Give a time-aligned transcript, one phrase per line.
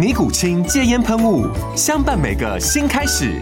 [0.00, 1.46] 尼古清戒烟喷雾，
[1.76, 3.38] 相伴每个新开始。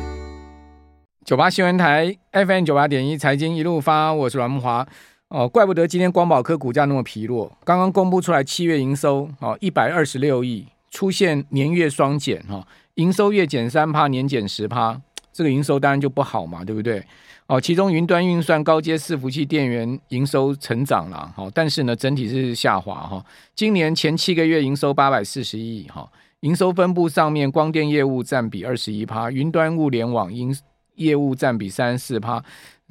[1.25, 4.85] 九八新闻台 FM 九八点一财经一路发，我是阮慕驊。
[5.29, 7.57] 哦，怪不得今天光宝科股价那么疲弱。
[7.63, 15.01] 刚刚公布出来七月营收哦，一百二十六亿，出现年月双减哈，营收月减三趴，年减十趴，
[15.33, 17.01] 这个营收当然就不好嘛，对不对？
[17.47, 23.25] 哦，其中云端运算、高阶伺服器电源营收成长了，好，但是呢，整体是下滑哈。
[23.55, 26.11] 今年前七个月营收八百四十亿哈。
[26.43, 30.57] 营收分布上面，光电业务占比二十一趴，云端物联网营
[30.95, 32.41] 业务占比三十四趴，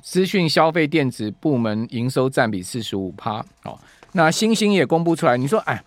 [0.01, 3.39] 资讯消费电子部门营收占比四十五趴。
[3.63, 3.79] 哦，
[4.11, 5.81] 那星星也公布出来，你说，哎，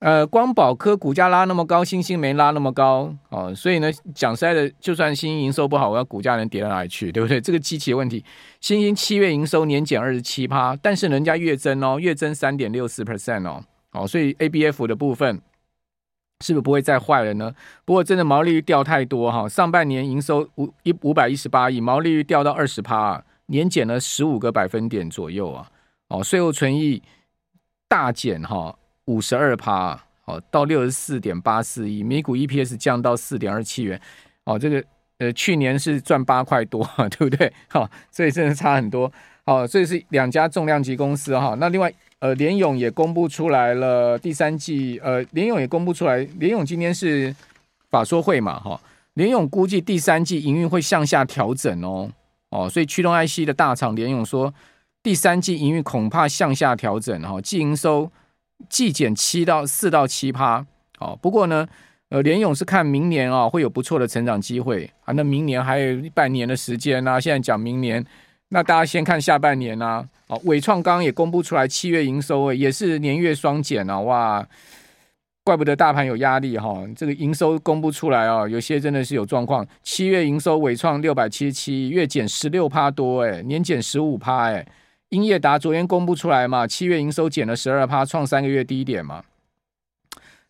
[0.00, 7.40] 呃，光宝科股价拉那么高，星星没拉那么高，哦，所以呢，讲实在的，就算星星营收不好，我要股价能跌到哪里去，对不对？
[7.40, 8.24] 这个机器的问题，
[8.60, 15.40] 星星七月营收年减二十七趴，但是人家月增哦，月增三点六四 percent 哦，哦，所以 ABF 的部分。
[16.40, 17.52] 是不是不会再坏了呢？
[17.84, 25.68] 不过真的毛利率掉太多哈，上半年营收五一五百一十八亿，毛利率掉到二十趴，年减了十五个百分点左右啊。
[26.08, 27.02] 哦，税后存益
[27.88, 34.00] 大减哈，五十二趴，哦，到六十四点八四亿，每股 EPS 降到四点二七元。
[34.44, 34.84] 哦，这个
[35.18, 37.52] 呃去年是赚八块多，对不对？
[37.68, 39.12] 哈，所以真的差很多。
[39.44, 41.56] 哦，这是两家重量级公司哈。
[41.58, 41.92] 那另外。
[42.20, 47.32] 呃，联咏也公布出来了第三季，呃，联咏也公布出来，联咏今天是
[47.90, 48.80] 法说会嘛，哈，
[49.14, 52.10] 联咏估计第三季营运会向下调整哦，
[52.50, 54.52] 哦，所以驱动 IC 的大厂联咏说，
[55.00, 58.10] 第三季营运恐怕向下调整，哈，季营收
[58.68, 60.66] 季减七到四到七趴，
[60.98, 61.68] 哦，不过呢，
[62.08, 68.04] 呃，联咏是看明年啊会有不错的成长机会啊，那明年还有半年的时间呢，现在讲明年。
[68.50, 74.48] 那大家先看下半年啊，哦，伟创刚刚也公布出来七月营收，也是年月双减啊，哇，
[75.44, 79.66] 怪不得大盘有压力哈，这个营收公布出来啊，有些真的是有状况。
[79.82, 84.66] 七月营收纬创六百七十七，月减十六趴多，哎，年减十五趴，哎，
[85.10, 89.22] 英业达昨天公布出来嘛，七月营收减了十二趴，创三个月低点嘛，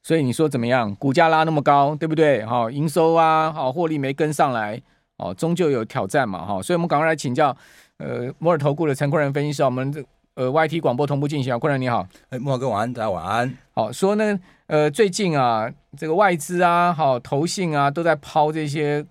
[0.05, 0.95] 所以你说怎么样？
[0.95, 2.45] 股价拉那么高，对不对？
[2.47, 4.81] 哈，营收啊，好，获利没跟上来，
[5.17, 7.57] 哦，终究有挑战嘛，哈，所以我们赶快来请教。
[7.99, 10.05] 呃，摩尔投顾的陈坤仁分析师，我们这
[10.35, 13.53] 呃 YT 广播同步进行啊，坤仁你好，哎，莫老哥晚安，大家晚安。
[13.73, 14.39] 好，说呢，
[14.69, 19.05] 呃，最近啊，这个外资啊，好，投信啊，都在抛这些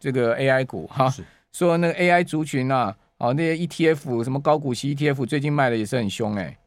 [0.00, 6.58] 这个 AI 股哈，是说那个 AI 族群啊，哦，那些 ETF 什么高股息 ETF 最近卖的也是很凶哎、欸。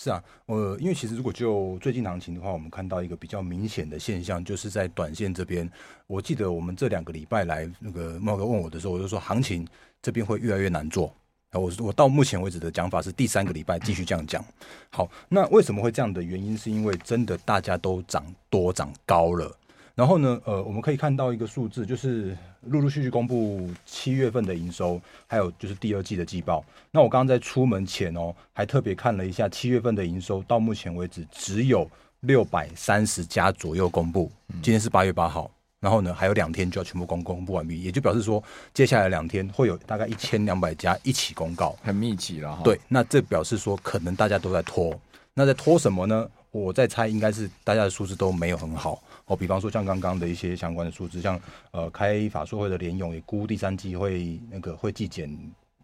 [0.00, 5.68] 是啊，呃，因为其实如果就最近行情的话，我们看到一个比较明显的现象，就是在短线这边，
[6.06, 9.66] 我记得我们这两个礼拜来那个茂哥问我的时候，我就说行情。
[10.00, 11.12] 这边会越来越难做，
[11.50, 14.42] 我我到目前为止的讲法是第三个礼拜继续这样讲。
[14.90, 19.52] 好，那为什么会这样的原因，是因为真的大家都涨多涨高了。
[19.98, 26.64] 然后呢，呃，我们可以看到一个数字，就是陆陆续续公布七月份的营收，还有就是第二季的季报。
[26.92, 34.30] 那我刚刚在出门前哦，还特别看了一下七月份的营收，到目前为止只有六百三十家左右公布。
[34.62, 35.50] 今天是八月八号。
[35.80, 38.40] 然后呢，还有两天就要全部公公布完毕，也就表示说，
[38.72, 42.62] 接下来两天会有大概一千两百家一起公告，很密集了哈。
[42.62, 44.96] 对，那这表示说，可能大家都在拖。
[45.34, 46.28] 那在拖什么呢？
[46.58, 49.36] 我在猜，应该是大家的数字都没有很好哦。
[49.36, 51.40] 比方说，像刚刚的一些相关的数字，像
[51.70, 55.30] 呃，开法说会的联勇也估第三季会那个会计减，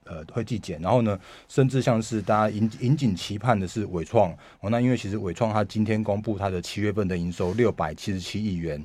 [0.04, 0.80] 呃，会计减。
[0.80, 1.18] 然后呢，
[1.48, 4.30] 甚至像是大家引引颈期盼的是伟创
[4.60, 8.84] 哦，那因为其实伟创它今天公布它的七月份的营收六百七十七亿元。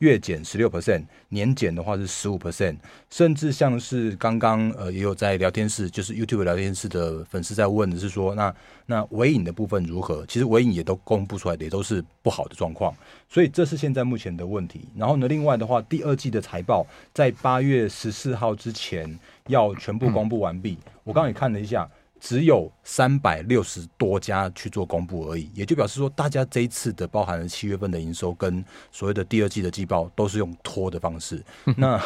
[0.00, 2.76] 月减十六 percent，年减的话是十五 percent，
[3.08, 8.54] 甚至像是刚刚呃也有在聊天室，就是 YouTube 聊天室的粉丝在问的是说，那
[8.86, 10.26] 那尾影的部分如何？
[10.26, 12.94] 其实尾影也都公布出来的也都是不好的状况，
[13.28, 14.88] 所以这是现在目前的问题。
[14.96, 19.18] 然后呢，另外的话，第二季的财报在八月十四号之前
[19.48, 20.76] 要全部公布完毕。
[21.04, 21.88] 我刚刚也看了一下。
[22.20, 31.42] 只有三百六十多家去做公布而已，也就表示说，大家这一次的包含了七月份的营收跟所谓的第二季的季报，都是用拖的方式。
[31.76, 32.00] 那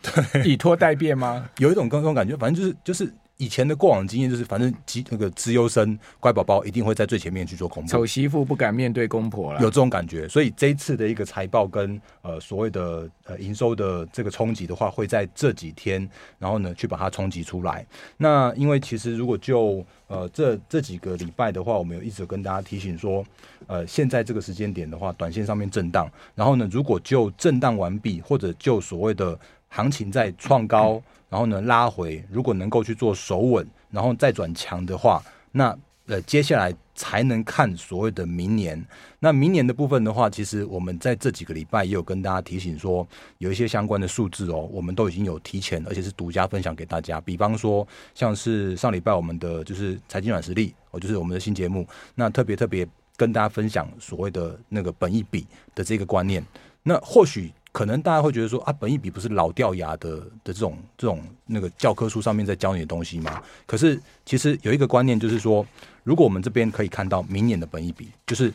[0.00, 1.50] 对， 以拖代变吗？
[1.58, 3.12] 有一种这种感觉，反正就是就是。
[3.38, 7.88] 以前的过往经验就是，反正绩那个资优生乖宝宝一定会在最前面去做公布。
[7.88, 10.28] 丑媳妇不敢面对公婆了，有这种感觉。
[10.28, 17.86] 所以这一次的一个财报跟呃所谓的呃营收的这个冲击的话，会在这几天，然后呢去把它冲击出来。
[18.16, 23.24] 那因为其实如果就呃这这几个礼拜的话，我们有一直跟大家提醒说，
[23.68, 29.38] 呃现在这个时间点的话，短线上面震荡，然后呢如果就震荡完毕，或者就所谓的
[29.68, 30.94] 行情在创高。
[30.94, 35.22] 嗯然后呢，拉回，如果能够去做守稳，然后再转强的话，
[35.52, 35.76] 那
[36.06, 38.82] 呃，接下来才能看所谓的明年。
[39.18, 47.20] 那明年的部分的话，其实我们在这几个礼拜也有跟大家提醒说，有一些相关的数字哦，我们都已经有提前，而且是独家分享给大家。
[47.20, 56.42] 比方说，像是上礼拜我们的就是财经软实力，哦，就是我们的新节目，那特别特别跟大家分享所谓的那个本益比的这个观念。
[56.82, 57.52] 那或许。
[57.70, 63.42] 可能大家会觉得说啊，本益比不是老掉牙的的这种这种那个教科书上面在教你的东西吗？
[63.66, 65.64] 可是其实有一个观念就是说，
[66.02, 68.52] 如果我们这边可以看到明年的本益比，就是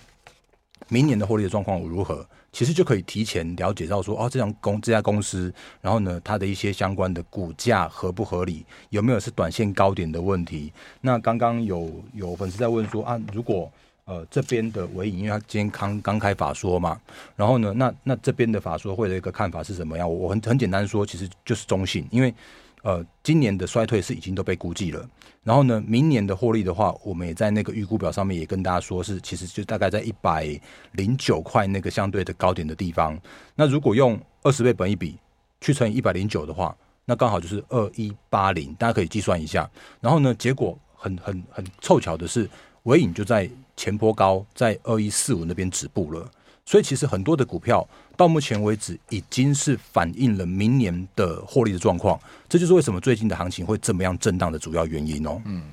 [0.89, 10.73] 明年的获利的状况如何，其实就可以提前了解到说，哦，这家公这家公司，然后呢，它的一些相关的股价合不合理，有没有是短线高点的问题？
[10.99, 13.71] 那刚刚有有粉丝在问说啊，如果
[14.05, 16.99] 呃，这边的尾影，因为他今天刚刚开法说嘛，
[17.37, 20.13] 然后呢，那那这边的法说会的一个看法是怎么样？
[20.13, 22.33] 我很很简单说，其实就是中性，因为
[22.81, 25.09] 呃，今年的衰退是已经都被估计了，
[25.41, 30.49] 然后呢，明年的获利的话，我们也在那个预估表上面也跟大家说是，其实就大概在一百
[30.91, 33.17] 零九块那个相对的高点的地方。
[33.55, 35.17] 那如果用二十倍本益比
[35.61, 39.69] 去乘以一百零九的话，那刚好就是二一八零，大家可以计算一下。
[40.01, 42.49] 然后呢，结果很很很凑巧的是，
[42.83, 43.49] 尾影就在。
[43.75, 46.29] 前波高在二一四五那边止步了，
[46.65, 55.41] 所以其实很多的股票到目前为止已经是反映了明年的获利的状况，这就是为什么最近的行情会这么样震荡的主要原因哦。
[55.45, 55.63] 嗯，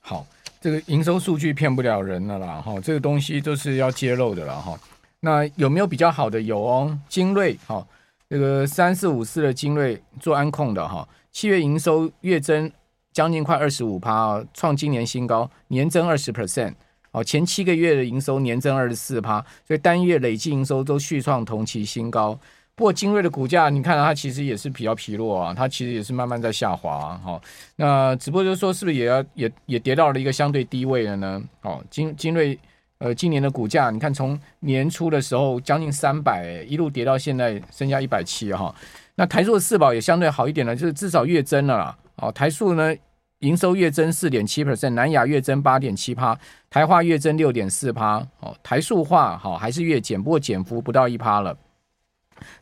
[0.00, 0.26] 好，
[0.60, 4.78] 这个营收数据骗不了人了啦，哈，这个东西就是要揭露的了哈。
[5.20, 6.40] 那有没有比较好的？
[6.40, 7.86] 有哦，精锐，哈，
[8.28, 12.70] 这个三四五四的精锐做安控的哈，七月营收月增
[13.12, 16.74] 将近快二十五趴，创今年新高，年增二十 percent。
[17.14, 22.36] 哦，前七个月的营收年增二十四趴，所以单月累计营收都续创同期新高。
[22.74, 27.20] 不过精锐的股价，你看它其实也是比较疲弱啊，它其实也是慢慢在下滑啊。
[27.22, 27.40] 好，
[27.76, 31.40] 那只不过就是说，是不是也要也也跌到了一个相对低位了呢？
[31.62, 32.58] 哦，精精锐
[32.98, 38.74] 呃，今年的股价，你看从年初的时候将近三百，一路跌到现在剩下一百七哈。
[39.14, 41.96] 那台塑四宝也相对好一点了，就是至少月增了啦。
[42.16, 42.92] 哦，台塑呢？
[43.40, 46.38] 营收月增四点七 percent，南亚月增八点七趴，
[46.70, 51.56] 台化月增六点四趴，哦，台塑化好还是月减，不过减幅不到一趴了。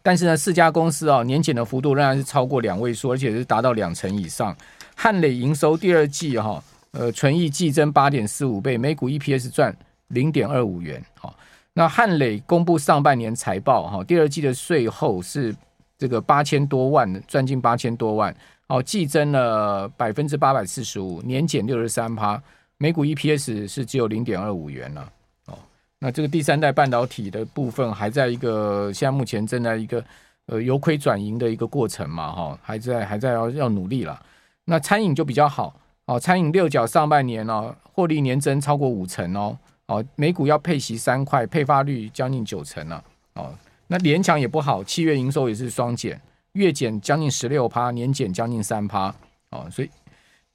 [0.02, 4.56] 但是呢，四家公司啊，年减的幅度仍然是超过两位数，而且是达到两成以上。
[4.94, 9.74] 汉磊营收第二季哈，呃，纯益季增八点四五倍，每股 EPS 赚
[10.08, 11.02] 零点二五元。
[11.18, 11.36] 好，
[11.72, 15.54] 那汉磊公布上半年财报哈，第二季的税后是
[15.96, 18.34] 这个八千多万，赚进八千多万。
[18.72, 22.42] 哦，季增了百分之八百四十五，年减六十三趴，
[22.78, 25.12] 每股 EPS 是只有零点二五元了。
[25.48, 25.58] 哦，
[25.98, 30.02] 那这个第三代半导体的部分还在一个现在目前正在一个
[30.46, 34.18] 呃由亏转盈的一个过程嘛，哈、哦，还在还在要要努力了。
[34.64, 43.04] 那餐饮就比较好，哦，餐饮六角上半年哦获利年增超过五成哦，哦，每股要配息三块，配发率将近九成了。
[43.34, 43.52] 哦，
[43.88, 46.18] 那联强也不好，七月营收也是双减。
[46.52, 49.14] 月减将近十六趴，年减将近三趴，
[49.50, 49.90] 哦，所以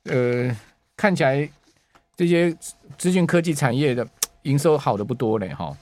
[0.03, 0.55] 呃，
[0.95, 1.49] 看起来
[2.15, 2.55] 这些
[2.97, 4.07] 资讯科技产业的
[4.43, 5.77] 营收好的不多嘞，哈、哦。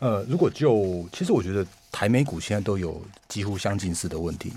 [0.00, 4.52] 呃，如果就其实我觉得台美股现在都有几乎相近似的问题。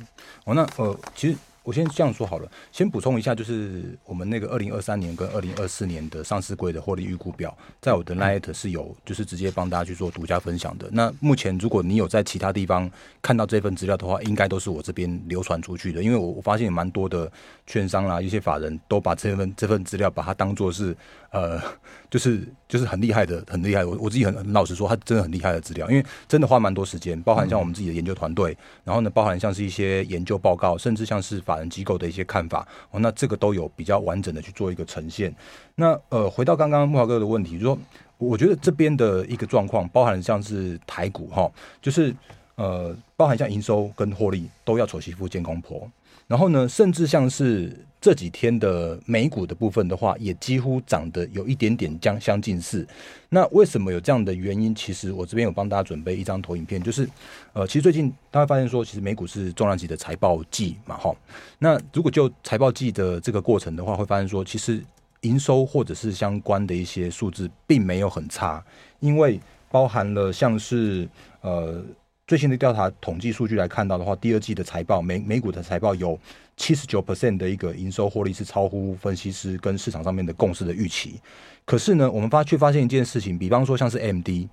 [0.46, 1.38] 哦，那呃，其实。
[1.70, 10.90] 我先这样说好了，先补充一下，就是我们那个二零二三年跟二零二四年的上市柜的获利预估表，在我的 Light 是有，就是直接帮大家去做独家分享的。
[10.92, 12.90] 那目前如果你有在其他地方
[13.22, 17.32] 看到这份资料的话，应该都是我这边流传出去的，因为我我发现有蛮多的
[17.68, 20.98] 券商啦，一些法人都把这份这份资料把它当做是
[21.30, 21.62] 呃，
[22.10, 23.86] 就是就是很厉害的，很厉害。
[23.86, 35.34] 我我自己很很老实说，它真的很厉害的资料，因为真的花蛮多时间，包含像我们自己的研究团队，然后呢，包含像是一些研究报告，甚至像是法机构的一些看法，哦，那这个都有比较完整的去做一个呈现。
[35.74, 37.76] 那呃，回到刚刚木华哥的问题，就说
[38.20, 41.52] 我觉得这边的一个状况，包含像是台股哈，
[41.82, 42.14] 就是
[42.54, 45.90] 呃，包含像营收跟获利都要丑媳妇见公婆。
[46.30, 52.88] 然后呢，甚至像是这几天的美股的部分的话，也几乎涨得有一点点将相近似。
[53.30, 54.74] 那为什么有这样的原因？
[54.76, 57.10] 其实我这边有帮大家准备一张投影片，就是
[57.54, 61.12] 呃，其实最近大家发现说，其实美股是重量级的财报季嘛，哈。
[61.58, 64.84] 那如果就财报季的这个过程的话，会发现说，其实
[65.22, 68.64] 营收或者是相关的一些数字并没有很差，
[69.00, 69.40] 因为
[69.72, 71.10] 包含了像是
[71.42, 71.84] 呃。
[72.30, 76.16] 最新的调查统计数据来看到的话，第二季的财报美美股的财报有
[76.56, 81.20] 七十九 percent 的一个营收获利是超乎分析师跟市场上面的共识的预期。
[81.66, 84.48] 可是呢，我们发却发现一件事情，比方说像是 MD，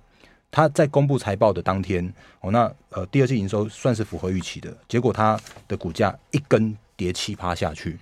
[0.49, 7.95] 它在公布财报的当天，哦，那呃第二季营收算是符合预期的，结果它的股价一根跌七趴下去，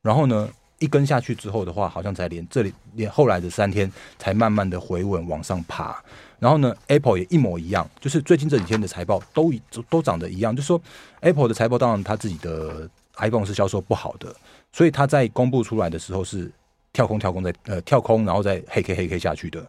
[0.00, 0.48] 然后呢，
[0.80, 6.02] 一根下去之后的话，好像才连这里连后来的三天才慢慢的回稳往上爬。
[6.40, 10.80] 然后呢，Apple 也一模一样，就是最近这几天的财报都都都长得一样，就是说
[11.20, 14.34] Apple 的财报当然它自己的 iPhone 是销售不好的，
[14.72, 16.50] 所以它在公布出来的时候是
[16.92, 19.64] 跳空跳空在呃跳空，然后再黑 K 黑 K 下去的。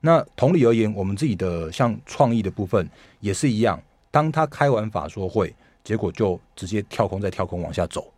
[0.00, 2.88] 那同理而言，我们自己的像创意的部分
[3.18, 5.52] 也是一样，当他开完法说会，
[5.82, 8.12] 结果就直接跳空再跳空往下走。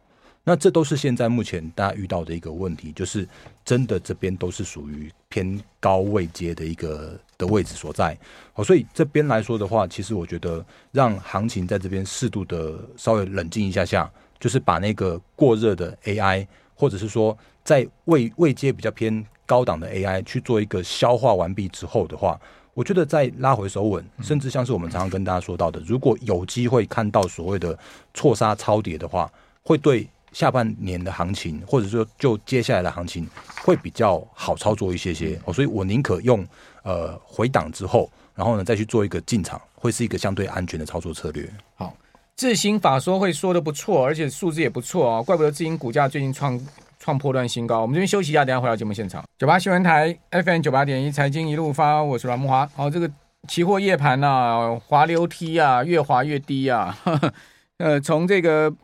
[0.46, 3.26] 那这都是现在目前大家遇到的一个问题，就是
[3.64, 8.16] 真的这边都是属于偏高位阶的一个的位置所在，
[8.52, 22.38] 好，所以这边来说的话，其实我觉得让行情在这边适度的稍微冷静一下下，就是把那个过热的 AI，或者是说在位位阶比较偏高档的 AI 去做一个消化完毕之后的话，
[22.74, 27.78] 我觉得再拉回手稳，甚至像是我们常常跟大家说到的，如果有机会看到所谓的
[28.12, 29.32] 错杀超跌的话，
[29.62, 30.06] 会对。
[30.34, 33.26] 下半年的行情，或者说就接下来的行情，
[33.62, 36.44] 会比较好操作一些些哦，所以我宁可用
[36.82, 41.48] 呃回档之后，然后呢再去做一个进场，会是一个相对安全的操作策略。
[41.76, 41.96] 好，
[42.36, 46.60] 智行法说会说的不错，而且数字也不错啊，怪不得智行股价最近创
[46.98, 47.80] 创破段新高。
[47.82, 49.24] 我们这边休息一下，等下回到节目现场。
[49.38, 52.68] 九八新闻台 FM 九八点一财经一路发，我是阮木华。
[52.74, 53.08] 好，这个
[53.46, 57.32] 期货夜盘啊，滑溜梯啊，越滑越低啊，呵 呵
[57.78, 58.74] 呃，从这个。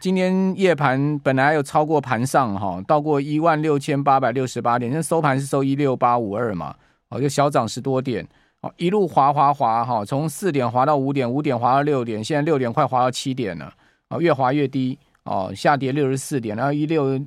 [0.00, 6.74] 今天夜盘本来有超过盘上哈，到过一万六千八百六十八点，现在收盘是收一六八五二嘛，
[7.08, 8.26] 哦，就小涨十多点，
[8.60, 13.72] 哦，一路滑滑滑哈，从四点滑到五点，五点滑到六点，现在六点快滑到七点了，
[14.08, 17.20] 啊，越滑越低，哦，下跌六十四点，然后一六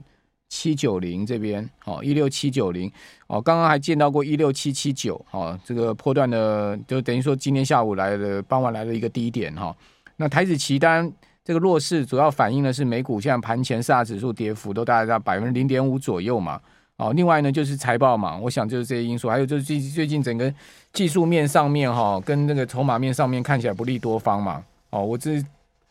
[0.47, 2.89] 七九零这边，哦，一六七九零，
[3.27, 9.75] 哦，刚刚还见到过一六七七九，哦，这个波段的就等于说今天下午来的傍晚来的一个低点哈，
[10.15, 11.11] 那台子期单。
[11.43, 16.61] 这个弱势主要反映的是美股现在盘前四大指数跌幅都大概在百分之零点五左右嘛。
[16.97, 20.53] 哦，另外呢就是财报嘛，我想就是这些因素，还有就是最最近整个
[20.93, 24.63] 技术面上面哈、哦，跟那个筹码面上面看起来不利多方嘛。
[24.91, 25.43] 哦，我这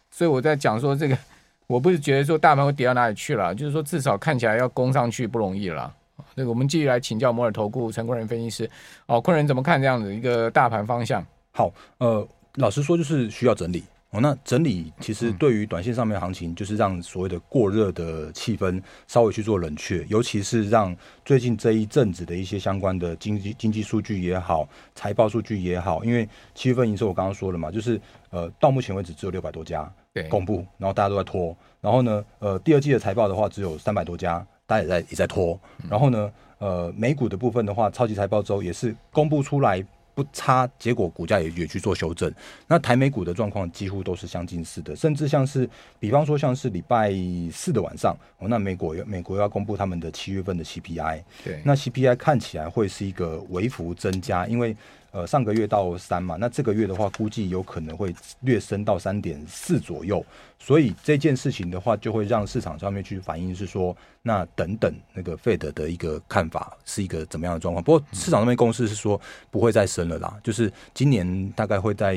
[0.09, 1.19] 所以我在讲说这个，
[1.67, 5.93] 我不是觉得说大盘会跌到哪里去了，就是说至少看起来要攻上去不容易了。
[6.37, 8.71] 那个我们继续来请教摩尔投顾陈坤仁分析师。
[9.07, 11.27] 哦，坤仁怎么看这样子一个大盘方向？
[11.51, 13.83] 好，呃，老实说就是需要整理。
[14.11, 28.01] 哦，那整理其实对于短线上面行情，就是让所谓的过热的气氛稍微去做冷却，尤其是让最近这一阵子的一些相关的经济经济数据也好，财报数据也好，因为七月份营收我刚刚说了嘛，就是
[28.31, 29.89] 呃到目前为止只有六百多家
[30.29, 35.57] 公布，然后大家都在拖，然后呢呃第二季的财报的话只有三百多家，大家也在也在拖，
[35.89, 39.87] 然后呢呃美股的部分的话，超级财报周也是公布出来。
[40.23, 42.31] 不差，结果股价也也去做修正。
[42.67, 47.11] 那台美股的状况几乎都是相近似的，甚至像是，比方说像是礼拜
[47.51, 54.77] 四的晚上，哦，那美国美国要公布他们的七月份的 CPI，对，那 CPI 看起来会是一个微幅增加，因为。
[55.13, 60.25] 呃，上个月到三嘛，那这个月的话，估计有可能会略升到三点四左右，
[60.59, 67.83] 所以这件事情的话，就会让市场上面去反映是说，那等等那个 Fed 的一个看法是一个怎么样的状况？
[67.83, 72.15] 不过市场上面共识是说不会再升了啦，就是今年大概会在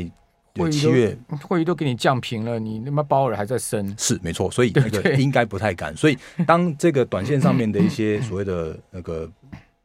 [0.71, 5.97] 七月会议都给你降平了，你他妈鲍尔还在升，是没错，所以那个应该不太敢。
[5.97, 9.27] 所以当这个短线上面的一些 所谓的那个。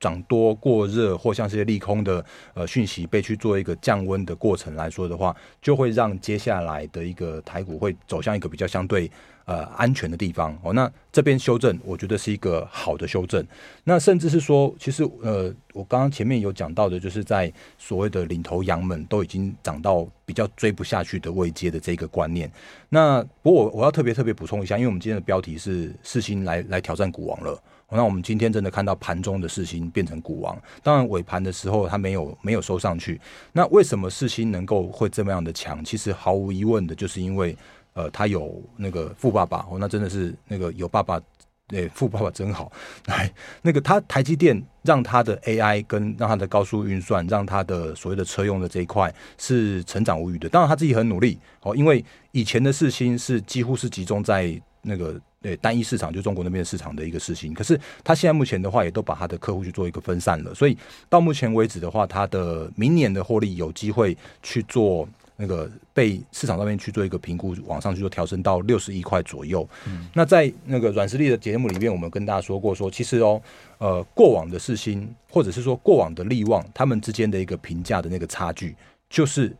[0.00, 2.24] 涨多过热，或像这些利空的
[2.54, 9.10] 呃讯息被去做一个降温的过程来说的话，就会让接下来的一个台股会走向一个比较相对
[9.44, 10.72] 呃安全的地方哦。
[10.72, 13.44] 那这边修正，我觉得是一个好的修正。
[13.82, 22.48] 那甚至是说，其实呃，我刚刚前面有讲到的，就是在所谓的领头羊们都已经涨到比较追不下去的位阶的这个观念。
[22.88, 27.60] 那不过我我要特别特别补充一下，因为我们今天的标题是四星来来挑战股王了。
[27.90, 33.18] 那我们今天真的看到盘中的四星变成股王，当然尾盘的时候它没有没有收上去。
[33.52, 35.82] 那为什么四星能够会这么样的强？
[35.82, 37.56] 其实毫无疑问的就是因为，
[37.94, 41.18] 呃，他有那个富爸爸哦，那真的是那个有爸爸，
[41.66, 42.70] 对，富爸爸真好。
[43.06, 50.46] 来，那个他台积电让他的 AI 跟让他的高速运算，让他的所谓的车用的这一块是成长无虞的。
[50.46, 55.18] 当然他自己很努力哦，因为以前的四星是几乎是集中在那个。
[55.40, 57.54] 对单一市场，就中国那边市场的一个事情。
[57.54, 60.54] 可是他现在目前的话，也都把他的客户去做一个分散了。
[60.54, 60.76] 所以
[61.08, 69.66] 到目前为止的话，他的明年的获利有机会去做那个被市场上面去做一个评估，往上去做调升到六十亿块左右。
[69.86, 73.40] 嗯，那在那个软实力的节目里面，我们跟大家说过说，其实哦，
[73.78, 78.74] 呃，过往的世芯或者是说过往的利旺，他们之间的一个评价的那个差距，
[79.08, 79.54] 就是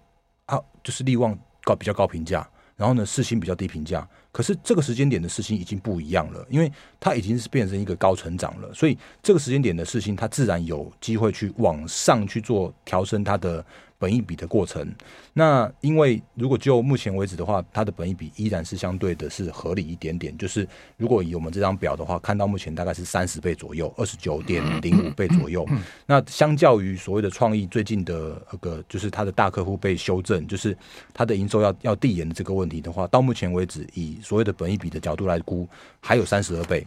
[0.47, 2.45] 啊，就是利旺高比较高评价，
[2.75, 4.05] 然后呢，世芯比较低评价。
[4.39, 13.65] 可是这个时间点的事情已经不一样了，因为它已经是变成一个高成长了，所以这个时间点的事情，它自然有机会去往上去做调升它的。
[13.99, 14.95] 本益比的过程，
[15.33, 20.37] 那因为如果就目前为止的话，它的本益比依然是相对的是合理一点点。
[20.39, 25.67] 就是如果以我们这张表的话，看到目前大概是三十倍左右，二十九点零五倍左右。
[26.07, 30.77] 那相较于所谓的创意最近的那个，就是它的大客户被修正，就是
[31.13, 35.69] 它的营收要要递延的这个问题的话，到目前为止，以所谓的本益比的角度来估，
[36.01, 36.87] 还有三十二倍。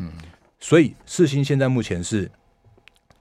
[0.60, 2.32] 所以四星现在目前是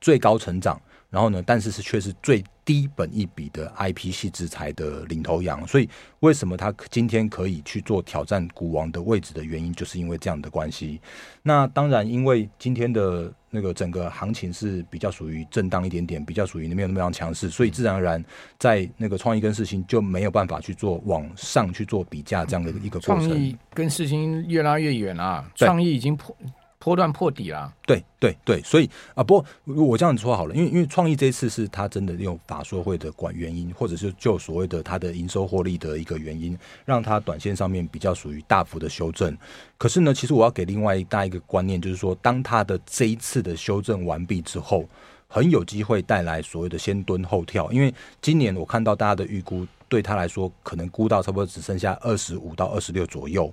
[0.00, 0.80] 最高成长。
[1.10, 5.88] 然后呢，但是是却是最低本一笔的 IP 系制裁的领头羊，所以
[6.20, 11.00] 为什么他今天可以去做挑战股王的位置的原因，就是因为这样的关系。
[11.42, 18.24] 那当然，因为今天的那个整个行情是比较属于震荡一点点，比较属于没有那么样强势，所以自然而然
[18.56, 23.28] 在那个创意跟世芯就没有办法去做往上去做比价这样的一个过程。
[23.30, 26.36] 创意跟世芯越拉越远啊，创意已经破。
[26.82, 29.44] 波段破底了，对对对，所以啊，不过
[29.84, 39.36] 我这样子说好了，因为因为创意这一次是他真的用法说会的管原因，或者是就所谓的他的营收获利的一个原因，让他短线上面比较属于大幅的修正。
[39.76, 44.86] 可是呢，其实我要给另外一大一个观念，就是说，当他的这一次的修正完毕之后，
[45.28, 49.66] 很有机会带来所谓的先蹲后跳，因为今年我看到大家的预估。
[49.90, 53.52] 对他来说，可能估到差不多只剩下二十五到二十六左右。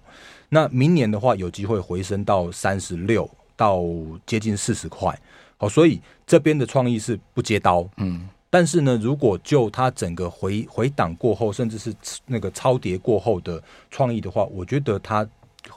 [0.50, 3.84] 那明年的话，有机会回升到三十六到
[4.26, 5.18] 接近四十块。
[5.58, 7.88] 好，所以这边的创意是不接刀。
[7.98, 11.94] 嗯，但是呢，如果就它整个回回档过后，甚至是
[12.26, 15.28] 那个超跌过后的创意的话，我觉得它。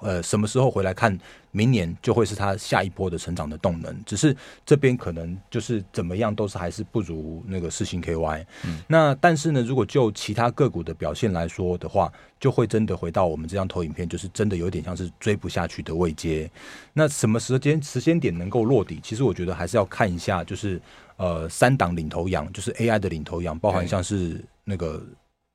[0.01, 1.19] 呃，什么时候回来看？
[1.53, 4.05] 明年就会是它下一波的成长的动能。
[4.05, 8.47] 只是这边可能就是怎么样，都是还是不如那个四星 KY。
[8.65, 16.49] 嗯，那但是呢，如果就其他个股的表现来说的话，就会真的回到我们这张投影片，就是真的有点像是追不下去的位阶。
[16.93, 19.01] 那什么时间时间点能够落底？
[19.03, 20.81] 其实我觉得还是要看一下，就是
[21.17, 25.03] 呃三档领头羊，就是 AI 的领头羊，包含像是那个。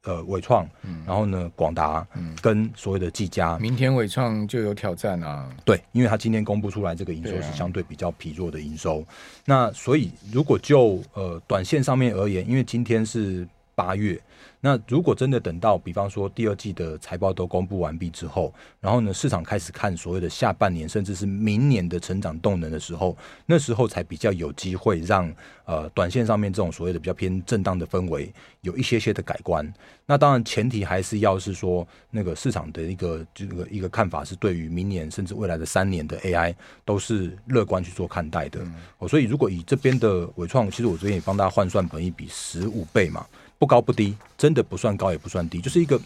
[0.05, 0.67] 呃，伟创，
[1.05, 2.05] 然后呢，广达，
[2.41, 5.49] 跟所有的技嘉，明天伟创就有挑战啊。
[5.65, 9.05] 对，因为他今天公布出来这个营收是相对比较疲弱的营收，啊、
[9.45, 14.19] 那所以如果就呃短线上面而言，因为今天是八月。
[14.61, 25.31] 那如果真的等到，比方说第二季的财报都公布完毕之后，然后呢，市场开始看所谓的下半年，甚至是明年的成长动能的时候，那时候才比较有机会让
[25.65, 29.71] 呃短线上面这种所谓的比较偏震荡的氛围有一些些的改观。
[30.07, 38.59] 那当然前提还是要是说那个市场的一个这个一个看法是对于明年甚至未来的三年的 AI 都是乐观去做看待的。
[38.97, 43.23] 哦，所以如果以这边的伟创，其实我昨天也帮大家换算本一比十五倍嘛。
[43.57, 45.99] 不高不低，真的不算高也不算低，就是一个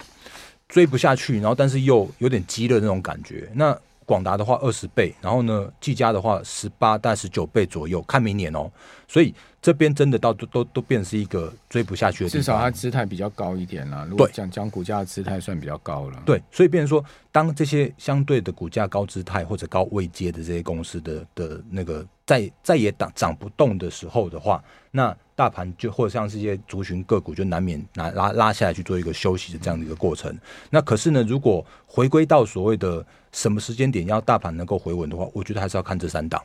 [0.67, 3.49] 追不下去，然后但是又有点急的那种感觉。
[3.53, 8.71] 那广达的话二十倍，然后呢，技嘉的话十八到十九倍左右，看明年哦。
[9.07, 12.41] 所以这边真的到都都都变成是一个追不下去的地方。
[12.41, 14.07] 至少它姿态比较高一点啦。
[14.09, 16.23] 如果讲讲股价的姿态算比较高了。
[16.25, 30.33] 对，所以变成说，当这些相对的股价高姿态或者高位阶的这些公司的的那个再再也涨涨不动的时候的话，那大盘就或者像这些族群个股就难免拿拉拉下来去做一个休息的这样的一个过程。
[30.69, 36.41] 那可是呢，如果回归到所谓的什么时间点要大盘能够回稳的话，我觉得还是要看这三档。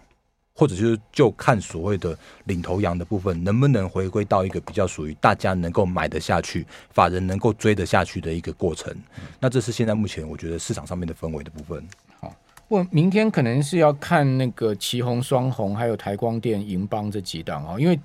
[0.56, 8.94] 或者就是就看所谓的领头羊的部分，能不能回归到一个比较属于大家能够买得下去、法人能够追得下去的一个过程。
[9.40, 11.84] 那这是现在目前我觉得市场上面的氛围的部分。
[12.20, 12.32] 好，
[12.68, 17.98] 我明天可能是要看那个旗红、双红，还有台光电、银邦这几档哦，因为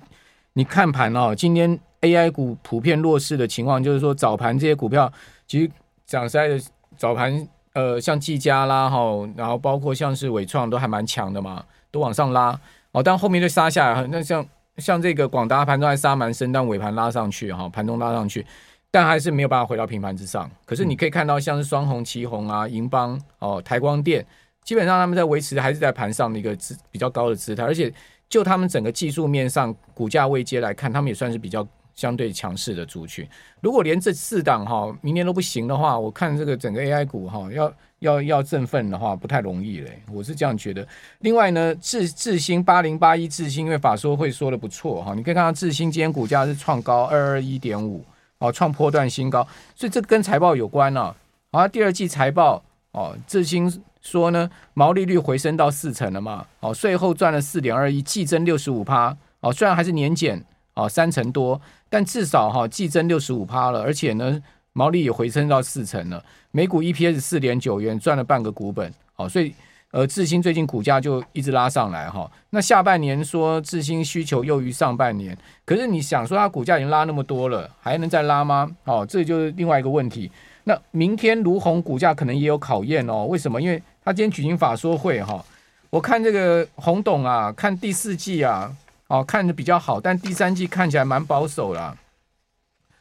[0.54, 5.12] 你看盘哦，今天 AI 股普遍弱势的情况，就是说早盘这些股票
[5.46, 5.70] 其实
[6.04, 6.60] 讲实在的，
[6.96, 8.98] 早盘呃像技嘉啦哈，
[9.36, 11.64] 然后包括像是纬创都还蛮强的嘛。
[11.90, 12.58] 都往上拉
[12.92, 14.06] 哦，但后面就杀下来。
[14.08, 14.44] 那像
[14.78, 18.44] 像这个广达盘中还杀蛮深，但尾盘拉上去哈，盘中拉上去，
[18.90, 20.50] 但还是没有办法回到平盘之上。
[20.64, 24.24] 可是你可以看到，像是双红、旗红啊、银邦哦、台光电，
[24.64, 27.92] 基本上他们在维持还是在盘上的一个姿比较高的姿态，而且
[28.28, 31.66] 就他们整个技术面上股价位阶来看，他们也算是比较
[32.00, 33.28] 相对强势的族群。
[33.60, 37.70] 如果连这四档哈明年都不行的话，我看这个整个 AI 股哈要。
[38.00, 40.88] 要要振奋的话，不太容易嘞，我是这样觉得。
[41.18, 48.02] 另外呢，智智新八零八一智新，因为法说会说的不错哈，你可以看到智新今天股价是创高二二一点五，
[48.38, 51.16] 哦，创波段新高，所以这跟财报有关呢、啊。
[51.52, 60.42] 好，第二季财报哦，智新说呢，毛利率回升到四成了嘛，哦，税后赚了四点二亿，季增六十五趴，哦，虽然还是年减
[60.80, 64.42] 哦三成多，但至少哈季增六十五趴了，而且呢。
[64.72, 69.52] 毛利也回升到四成了，每股 EPS 四点九元，赚了半个股本，好，所以
[69.90, 72.30] 呃，智新最近股价就一直拉上来哈。
[72.50, 78.70] 那下半年说智新需求优于上半年，可是你想说它股价已经拉那么多了，还能再拉吗？
[78.84, 80.30] 哦，这就是另外一个问题。
[80.62, 83.26] 那明天儒鸿股价可能也有考验哦。
[83.26, 83.60] 为什么？
[83.60, 85.44] 因为他今天举行法说会哈，
[85.90, 88.72] 我看这个洪董啊，看第四季啊，
[89.10, 91.96] 哦，看着比较好，但第三季看起来蛮保守啦。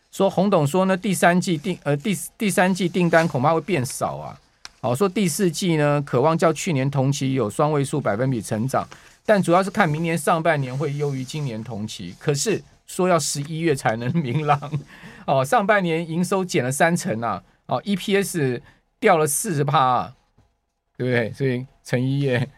[0.09, 4.39] 说洪董说呢，第三季订呃第第三季订单恐怕会变少啊。
[4.81, 8.87] 好，说第四季呢，渴望较去年同期有双位数百分比成长，
[9.23, 12.15] 但主要是看明年上半年会优于今年同期。
[12.17, 14.59] 可是说要十一月才能明朗。
[15.27, 18.59] 哦，上半年营收减了三成啊，哦，EPS
[18.99, 20.15] 掉了四十趴，啊，
[20.97, 21.31] 对不对？
[21.33, 22.49] 所以陈一叶。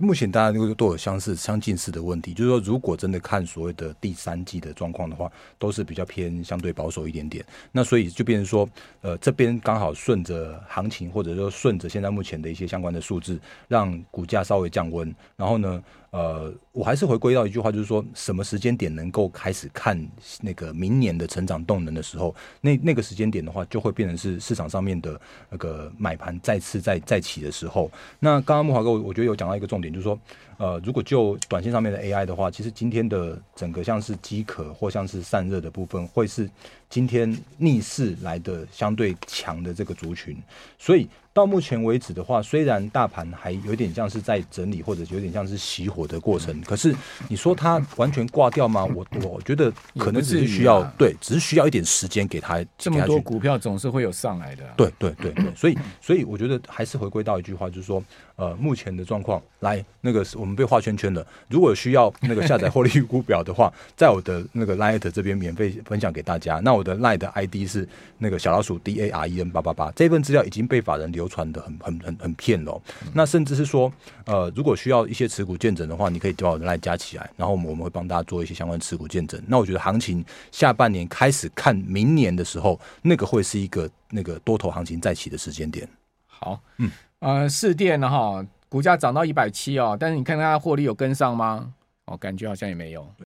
[0.00, 7.44] 目前大家都都有相似、相近似的问题，就是说，如果真的看所谓的第三季的状况的话，都是比较偏相对保守一点点。
[7.72, 8.68] 那所以就变成说，
[9.00, 19.98] 呃，这边刚好顺着行情，或者说顺着现在目前的一些相关的数字，让股价稍微降温，然后呢，呃，我还是回归到一句话，就是说什么时间点能够开始看
[20.40, 27.90] 那个明年的成长动能的时候，那那个时间点的话，就会变成是市场上面的那个买盘再次再再起的时候。
[28.18, 30.18] 那刚刚木华哥，我觉得有讲到一个重点，就是说。
[30.58, 36.50] 呃，如果就短线上面的 AI 的话，其实今天的整个像是饥渴或像是散热的部分，会是
[36.90, 40.36] 今天逆势来的相对强的这个族群。
[40.78, 46.92] 所以到目前为止的话，虽然大盘还有点像是在整理，或者有点像是熄火的过程，可是
[47.28, 48.84] 你说它完全挂掉吗？
[48.84, 52.64] 我我觉得可能只是需要对，只是需要一点时间给它。
[52.76, 54.64] 这么多股票总是会有上来的。
[54.76, 58.02] 对对对对，所以所以我觉得还是回归到一句话，就是说，
[58.34, 61.24] 呃，目前的状况，来那个我我们被画圈圈了。
[61.48, 66.58] 如果需要那个下载获利预估表的话， 在我的那个 Line 这边免费分享给大家。
[66.60, 69.90] 那我的 Line 的 ID 是那个小老鼠 D A R E N 八八八。
[69.90, 72.80] 这份资料已经被法人流传的很很很很骗了。
[73.12, 73.92] 那甚至是说，
[74.24, 79.38] 呃，如果需要一些持股见证的话，你可以叫我的 Line 加起来，然后我们我们会帮大家做一些相关持股见证。
[79.46, 85.86] 那我觉得行情下半年开始看明年的时候，那个会是一个那个多头行情再起的时间点。
[86.26, 88.42] 好，嗯，呃，市电呢哈。
[88.68, 91.74] 股价涨到一百七哦，但是你看看它获利有跟上吗？
[92.04, 93.14] 哦，感觉好像也没有。